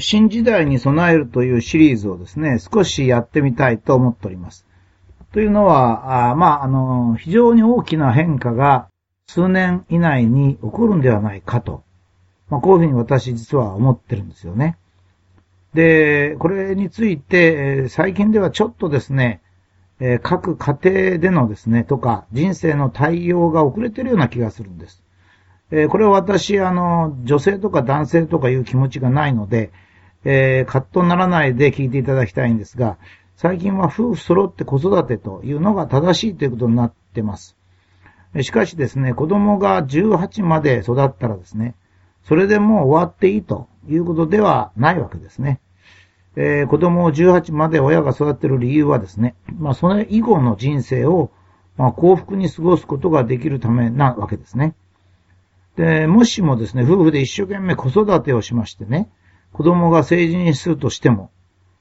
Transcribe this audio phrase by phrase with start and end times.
[0.00, 4.66] 新時代に備えるというシリーズをですね、少しやってみたいと思っております。
[5.32, 8.88] というのは、あまあ、あの、非常に大きな変化が
[9.26, 11.82] 数年以内に起こるんではないかと。
[12.50, 14.76] まあ、こういうふうに私実は思ってるんですよね。
[15.74, 19.40] で、これについて、最近ではちょっとですね、
[20.22, 25.01] 各家庭でのですね、とか、人生の対応が遅れてるような気がするんです。
[25.74, 29.72] えこれは私、あの、女性とか男性とかいう気持ちがないので、
[30.24, 32.98] えー、カットにならないで聞いていただきたいんですが、
[33.36, 37.56] 最近は夫婦揃って子育てというのが正しいということになってます。
[38.42, 41.74] しかしですね、子供が18まで育ったらですね、
[42.22, 45.58] それでもう終わっていいということではないわけですね。
[46.36, 51.30] えー、子供を18まで親が育てる理由はですね、まあそれ以後の人生を、
[51.76, 54.74] まあ、幸福に過ごすことができるためなわけですね。
[55.76, 59.10] で、もしもですね、夫婦で一生懸命子育てをしましてね、
[59.52, 61.30] 子供が成人するとしても、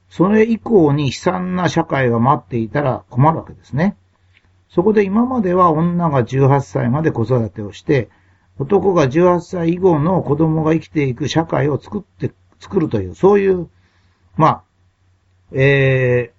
[0.10, 3.96] それ以降に悲惨な社会が待っていたら困るわけですね。
[4.70, 8.10] そこで今までは女が18歳まで子育てをして、
[8.60, 13.70] 男が18歳以後の子供が生きていく社会を作って、作るという、そういう、
[14.38, 14.64] まあ、
[15.54, 16.32] え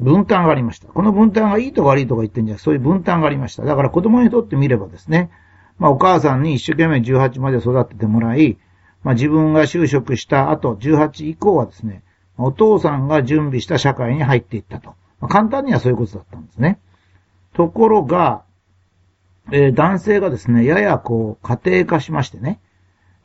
[0.00, 0.88] ー、分担がありました。
[0.88, 3.64] この分担がいいとか悪いとか言ってんじゃそういう分担がありました。
[3.64, 5.30] だから子供にとってみればですね、
[5.78, 8.58] まあお母さんに一生懸命18まで育ててもらい、
[9.02, 12.02] まあ自分が就職した後、18以降はですね、
[12.38, 14.90] お父さんが準備した社会に入っていったと。
[15.20, 16.78] まあ、簡単にはそういうことだったんですね。
[17.54, 18.42] ところが、
[19.50, 22.60] えー、男性がですね、ややこう、家庭化しましてね、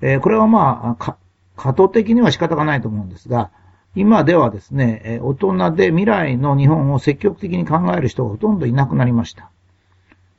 [0.01, 1.17] えー、これはまあ、
[1.57, 3.51] 過渡的には仕方がないと思うんですが、
[3.93, 9.51] 今ではですね、大人で未来の日本を積極的に考える人がほとんどいなくなりました。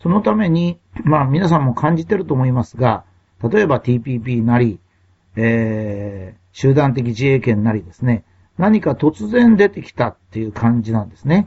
[0.02, 3.04] そのために、まあ皆さんも感じてると思いますが、
[3.48, 4.80] 例えば TPP なり、
[5.36, 8.24] えー、集団的自衛権なりですね、
[8.58, 11.46] 何か突然出てきたっていう感じなんですね。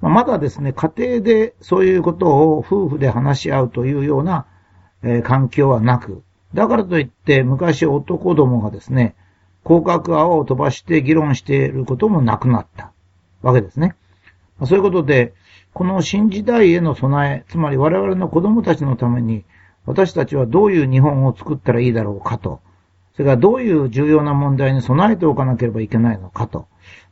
[0.00, 4.46] まあ、まだですね、家庭でそういうことを夫婦で話し合うというような、
[5.02, 9.14] えー、環境はなく、だからといって昔男どもがですね、
[9.64, 12.92] 広角泡を飛ばして議論していることもなくなった
[13.40, 13.96] わけですね。
[14.58, 15.32] まあ、そういうことで、
[15.74, 19.44] この新時代への備え、つまり我々の子供たちのために、
[19.84, 22.60] 私たちはどういう日本を作ったらいいだろうかと
[23.14, 26.66] それからどういう重要な問題に備えておかなければいけないのかと、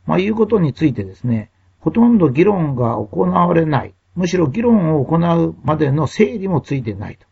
[0.05, 3.93] まあ、いうことについてですね、ほとんど議論が行われない。
[4.15, 7.25] むしろ議論を行うまでの整理もついてないと。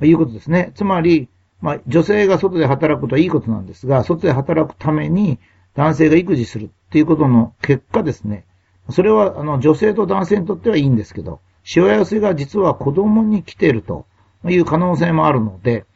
[0.00, 0.72] まいうことですね。
[0.74, 1.28] つまり、
[1.60, 5.40] まあ、女性が外で働くことはいいことなんですが、外で働くために
[5.74, 8.44] 男性が育児するっていうことの結果ですね。
[8.90, 14.06] それは、あの、女性と男性にとってはいいんですけど、しわ寄せが実は子供に来ていると
[14.44, 15.86] いう可能性もあるので、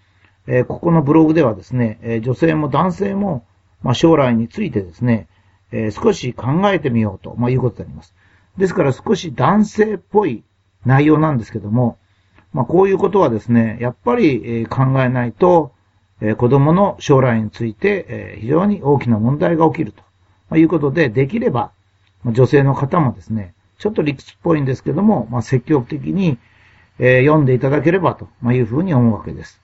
[0.46, 3.46] えー、ここのブログではですね、えー、女性も男性も、
[3.82, 5.28] まあ、将来についてですね、
[5.70, 8.14] えー、少し考えてみようと、まあ、いうことであります。
[8.56, 10.42] ですから少し男性っぽい
[10.86, 11.98] 内容なんですけども、
[12.54, 15.72] まあ、こういうことはですね、やっぱり、え、考えないと、
[16.22, 20.02] え、子供の将来について、え、非常に大きな問題が起きると、
[20.48, 21.72] ま、いうことで、できれば、
[22.32, 26.38] 女性の方もですね、ちょっと理屈っぽいんですけども、まあ、積極的に、
[26.98, 29.60] えー、読んでいただければと、いうふうに思うわけです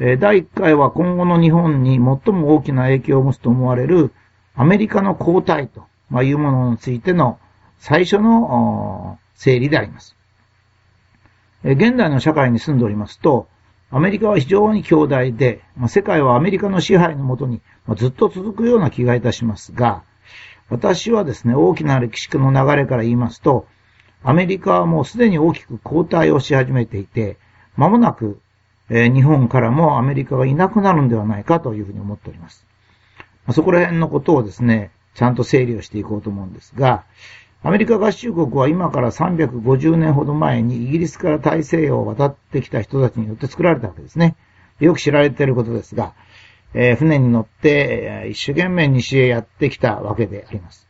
[0.00, 0.16] え。
[0.16, 4.12] 第1回は今後の日本に最も大きな影響を持つと思われる
[4.54, 5.86] アメリカの交代と
[6.22, 7.38] いうものについての
[7.78, 10.16] 最初の整理であります。
[11.64, 13.48] え現代の社会に住んでおりますと、
[13.90, 20.02] アメリカは非常に強大で、ま世界はアメリカの支配のもとにまずっと続くような気がいたしますが、
[20.70, 23.66] 私はですね、大きな歴史の流れから言いますと、
[24.22, 27.36] アメリカはもうすでに大きく後退をし始めていて、
[27.76, 28.40] 間もなく
[28.90, 32.66] えー、日本からもアメリカがいなくなるんではないかというふうに思っております。
[33.46, 37.04] まあ、そこら辺のことをですね、ちゃんと整理をしていこうと思うんですが、
[37.62, 44.36] アメリカ合衆国は今から350年ほど前にイギリスから大西洋を渡ってきた人たちによって作られたわけですね。
[44.78, 46.14] よく知られていることですが、
[46.74, 50.86] えー、船に乗って、一生懸命西へやってきたわけであります。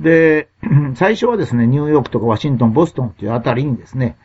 [0.00, 0.48] で、
[0.96, 4.16] 最初はですね、ニューヨークとかワシントン、ボストンというあたりにですね、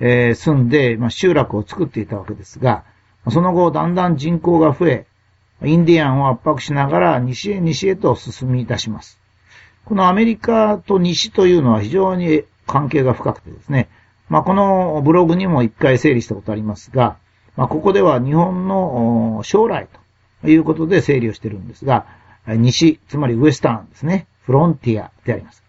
[0.00, 2.84] えー、住んで、まあ、集落を作っていたわけですが、
[3.30, 5.06] その後、だんだん人口が増え、
[5.64, 9.20] インディアンを圧迫しながら西へ西へと進み出します。
[9.84, 13.88] このアメリカと西というのは非常に関係が深くてですね、
[14.28, 17.16] まあ、このブログにも一回整理したことありますが、
[17.56, 19.98] まあ、ここでは日本の将来と
[20.42, 22.06] ということで整理をしてるんですが、
[22.46, 25.62] 西、つまりウエスタンですね、フロンティアであります。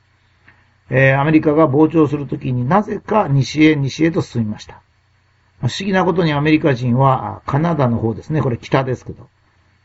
[0.90, 4.82] えー、アメリカが膨張するときになぜか西へ西へと進みました。
[5.62, 9.28] 不思議なことにアメリカ人はカナダの方ですね、これ北ですけど、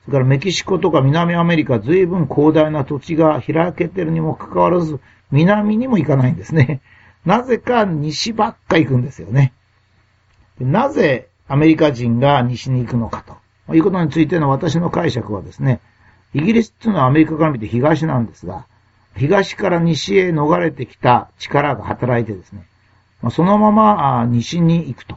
[0.05, 6.81] それからメキシコとか南アメリカ、随分広大な土地が開けてるにもかかわらず、南にも行かないんですね。
[7.27, 9.53] なぜか西ばっか行くんですよね。
[10.61, 13.37] なぜアメリカ人が西に行くのかと
[13.73, 15.81] いうことについての私の解釈はですね、
[16.35, 18.67] イギリスっていうのはアメリカから見て東なんですが、
[19.17, 22.67] 東から西へ逃れてきた力が働いてですね、
[23.31, 25.17] そのまま西に行くと。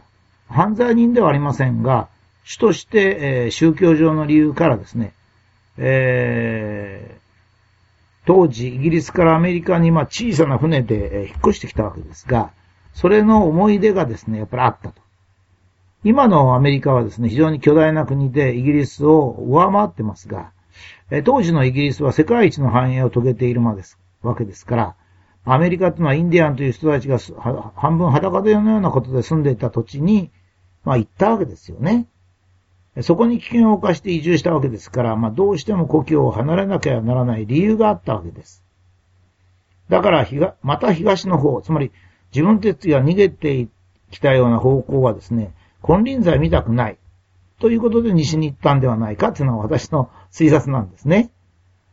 [0.50, 2.08] 犯罪人ではありませんが、
[2.46, 5.14] 主として、え宗教上の理由からですね、
[5.78, 7.22] えー、
[8.26, 12.52] 当時イギリスからアメリカにま小さな船で引っ越してきたわけですが、
[12.94, 15.02] それの思い出がですね、やっぱりあったと。
[16.08, 20.54] 今のアメリカはですね、非常に巨大な国でイギリスを上回ってますが、
[21.26, 24.96] 当時のイギリスは世界一の繁栄を遂げているまです、わけですから、
[25.44, 27.20] アメリカというのはインディアンという人たちが
[27.76, 30.32] 半分裸でのようなことで住んでいた土地に、
[30.86, 32.08] まあ行ったわけですよね。
[33.02, 38.64] そこに危険を冒して移住したわけですから、まあどうしても故郷を離れなきゃならない理由があったわけです。
[39.90, 40.26] だから、
[40.64, 41.92] また東の方、つまり
[42.34, 43.68] 自分たちが逃げて
[44.10, 45.52] きたような方向はですね、
[45.88, 46.98] 金輪際見たくない。
[47.60, 51.32] ということで西に行ったんではないかというのは私の推察なんですね。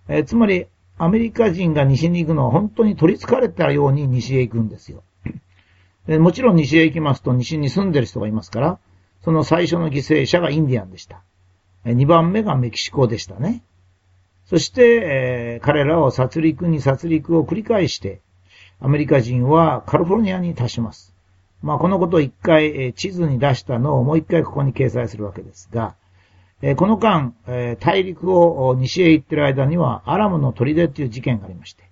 [0.08, 0.66] えー、つまり、
[0.98, 5.02] アメリカ人が西に行くのは本当に取り憑かれたように西へ行くんですよ。
[6.06, 8.78] でもちろん西へ行きますと西に住んでる人がいますから、
[9.22, 11.22] その最初の犠牲者がインディアンでした。
[11.84, 13.62] 2番目がメキシコでしたね。
[14.46, 18.20] そして、えー、彼らを殺戮に殺戮を繰り返して、
[18.80, 21.13] アメリカ人はカリフォルニアに達します。
[21.64, 25.94] まあ、このことを一回、え、地図に出したのをもう一回ここに掲載するわけですが、
[26.60, 31.84] え、この間、え大陸を西へ行ってる間には、アラムの砦という事件がありまして、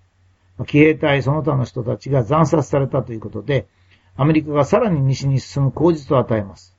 [0.66, 3.66] 騎兵隊その他の人たちが惨殺されたということで、
[4.14, 6.76] アメリカがさらに西に進む口実を与えます。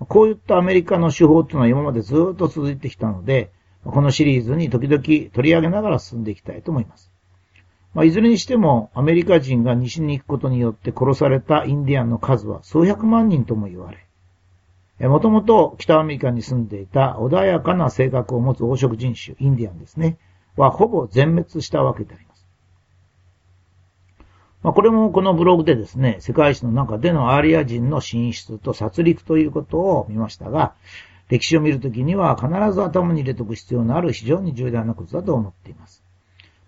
[0.00, 3.52] こういったアメリカの手法というのは今までずっと続いてきたので、
[3.84, 7.09] このシリーズに時々取り上げながら進んでいきたいと思います。
[7.94, 20.18] まあ、いずれにしても、アメリカ人が西に行くことによって殺されたインディアンの数は数百万人とも言われ、もともと北アメリカに住んでいた穏やかな性格を持つ黄色人種、インディアンですね、
[20.56, 22.46] はほぼ全滅したわけであります。
[24.62, 30.74] まあ、これもこのブログでですね、世界史の中でのアーリア人の進出と殺戮ということを見ましたが、
[31.30, 36.04] 歴史を見るときには必ず頭に入れておく必要のある非常に重大なことだと思っています。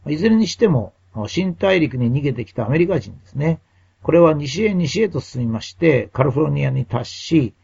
[0.08, 0.94] いずれにしても、
[1.28, 3.60] 新大陸に逃げてきたアメリカ人ですね。
[4.02, 7.54] これは西へ西へと進みまして、カリフォルニアに達し、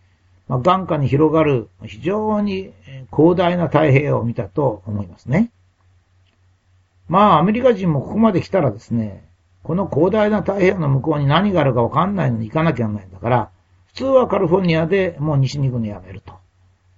[0.47, 2.73] まあ、眼下に広がる非常に
[3.15, 5.51] 広大な太平洋を見たと思いますね。
[7.09, 9.25] まあ、アメリカ人もここまで来たらですね、
[9.63, 13.51] この広大な太平洋の向こうに何があるかわかんないのに行かなきゃならないんだから、
[13.89, 16.35] 普通はカリフォルニアでもう西に行くのやめると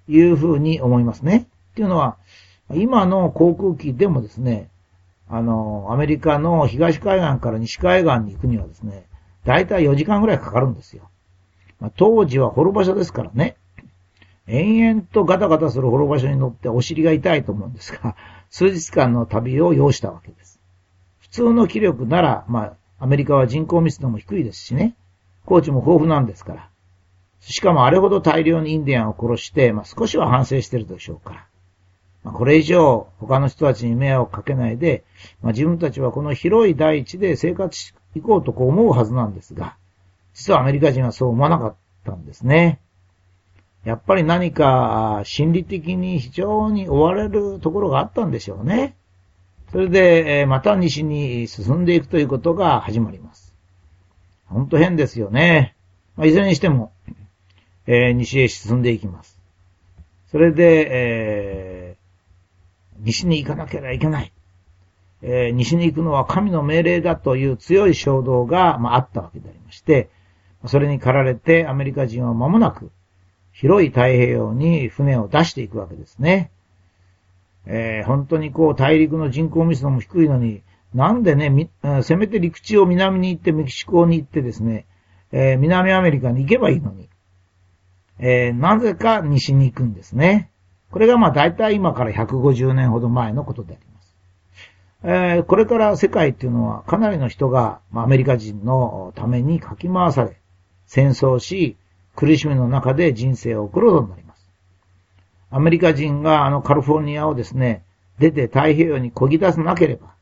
[0.09, 1.47] いうふうに思いますね。
[1.73, 2.17] っていうのは、
[2.75, 4.69] 今の航空機でもですね、
[5.31, 9.07] あの、アメリカの東海岸から西海岸に行くにはですね、
[9.45, 11.09] だいたい4時間ぐらいかかるんですよ。
[11.79, 13.57] まあ、当時は滅場所ですからね。
[14.49, 18.17] 延々とガタガタする滅場所に乗ってお尻が痛いと思うんですが、
[18.51, 20.61] 数日間の旅を要したわけです。
[21.21, 24.97] 普通の気力なら、まあ、アメリカは人口密度も低いですしね、
[25.47, 26.69] 高地も豊富なんですから。
[27.39, 31.47] しかもあれほど大量にインディアンを殺して、まあ、少しは反省してるでしょうから。
[32.23, 35.05] まあ、これ以上他の人たちに迷惑をかけないで、
[35.43, 39.77] まあ、自分たちはこの広い大地で生活していこうとこう思うはずなんですが、
[40.35, 41.75] 実はアメリカ人はそう思わなかっ
[42.05, 42.81] たんですね。
[43.85, 48.95] やっぱり何か心理的に非常に追われるところがあったんでしょうね。
[49.73, 53.55] それで、また西に進んでいくということが始まります。
[54.47, 55.77] ほんと変ですよね。
[56.17, 56.93] まあ、いずれにしても、
[57.87, 59.39] えー、西へ進んでいきます。
[60.31, 61.80] それで、え
[63.03, 64.33] 西に行かなければいけない。
[65.23, 70.09] えー、西に行くのは神の命令だという強い衝動が、まあ、あったわけでありまして、
[70.67, 72.91] それに駆られてアメリカ人は間もなく
[73.53, 76.51] 広い太平洋に船を出していくわけですね。
[77.67, 80.63] えー、本当にこう大陸の人口密度も低いのに、
[80.95, 81.71] なんでね、
[82.03, 84.87] せめて陸地を南に行ってメキシコに行ってですね、
[85.31, 87.09] えー、南アメリカに行けばいいのに、
[88.19, 90.51] えー、なぜか西に行くんですね。
[90.91, 94.17] これがまあ大体今から150年ほど前のことであります。
[95.03, 100.41] えー、これから世界っていうのはかなりの人が、ま、アメリカ人のためにかき回され、
[100.87, 101.77] 戦争し、
[102.17, 104.51] 苦しみの中で人生を送ることになります。
[105.51, 107.85] アメリカ人があのカリフォルニアをですね、
[108.19, 110.15] 出て太平洋に漕ぎ出さなければ、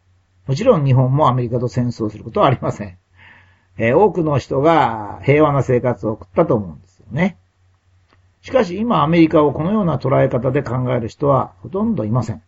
[0.47, 2.99] もちろん日本もアメリカと戦争することはありません。
[3.79, 7.37] えー、多くの人が平和な生活を送ったと思うんですよね。
[8.49, 12.43] しかし今アメリカをこのような捉え方で考える人はほとんどいません。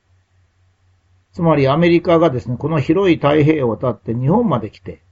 [1.34, 5.02] つまりアメリカがですね、この広い太平洋を渡って日本まで来て、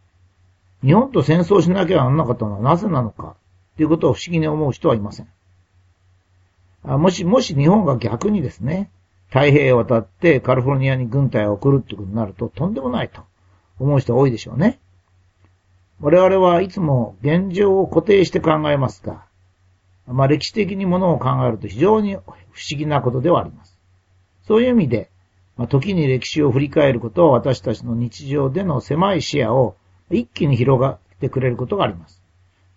[0.83, 3.37] 日本と戦争しなきゃならなかったのはなぜなのか、
[3.77, 5.29] ということを不思議に思う人はいません。
[6.85, 8.91] もし、もし日本が逆にですね、
[9.27, 13.21] 太平洋を渡ってカリフォルニアに軍隊を送るってことになるととんでもないと
[13.79, 14.79] 思う人多いでしょうね。
[16.01, 19.28] 我々はいつも現状を固定して考えますが、
[20.09, 23.79] まあ歴史的にものを考えると非常に不思議なことではあります。
[24.47, 25.11] そういう意味で、
[25.57, 29.77] まあ、時に歴史を振り返ることは私たちの日常での狭い視野を
[30.11, 32.23] 一気に広がってくれることがあります。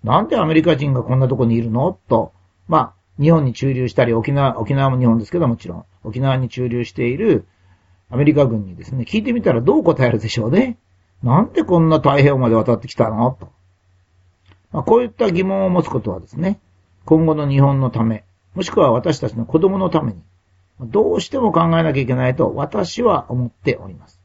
[0.04, 1.98] なんでアメリカ人がこんなとこにいるの？
[2.10, 2.34] と、
[2.68, 7.46] まあ、日本に駐留したり、沖縄、沖縄も日本ですけどもちろん、沖縄に駐留している
[8.10, 10.78] アメリカ軍にですね、聞いてみたらどう答えるでしょうね。
[11.22, 13.38] なんでこんな太平洋まで渡ってきたの？
[13.40, 13.50] と。
[14.72, 16.60] まあ、こういった疑問を持つことはですね、
[17.06, 18.24] 今後の日本のため、
[18.56, 20.22] もしくは私たちの子供のために、
[20.82, 24.20] どうしても考えなきゃいけないと私は思っております。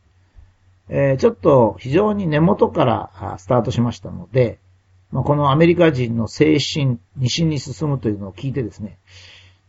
[0.89, 4.59] えー、ちょっと非常に根元からスタートしましたので、
[5.11, 8.99] まあ、このアメリカ人の精神、西に進むというのを聞いてですね、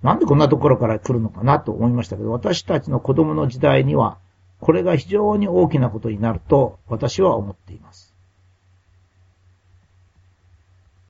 [0.03, 4.17] なんでこんなところから来るのかなと思いましたけど、私たちの子供の時代には、
[4.59, 8.06] これが非常に大きなことになると私は思っています。